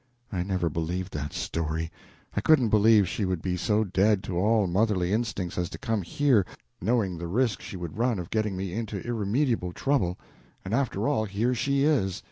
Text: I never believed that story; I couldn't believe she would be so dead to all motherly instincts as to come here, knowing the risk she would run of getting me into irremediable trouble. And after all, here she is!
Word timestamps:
I 0.31 0.41
never 0.41 0.67
believed 0.67 1.13
that 1.13 1.31
story; 1.31 1.91
I 2.35 2.41
couldn't 2.41 2.69
believe 2.69 3.07
she 3.07 3.23
would 3.23 3.43
be 3.43 3.55
so 3.55 3.83
dead 3.83 4.23
to 4.23 4.35
all 4.39 4.65
motherly 4.65 5.13
instincts 5.13 5.59
as 5.59 5.69
to 5.69 5.77
come 5.77 6.01
here, 6.01 6.43
knowing 6.81 7.19
the 7.19 7.27
risk 7.27 7.61
she 7.61 7.77
would 7.77 7.99
run 7.99 8.17
of 8.17 8.31
getting 8.31 8.57
me 8.57 8.73
into 8.73 8.99
irremediable 9.07 9.73
trouble. 9.73 10.17
And 10.65 10.73
after 10.73 11.07
all, 11.07 11.25
here 11.25 11.53
she 11.53 11.83
is! 11.83 12.19